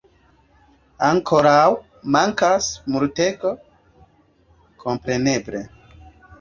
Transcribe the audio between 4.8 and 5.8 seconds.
kompreneble.